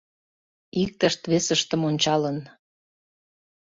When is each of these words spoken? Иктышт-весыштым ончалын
Иктышт-весыштым 0.81 1.81
ончалын 1.89 2.37